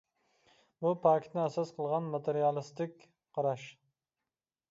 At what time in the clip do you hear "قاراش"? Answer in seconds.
3.39-3.67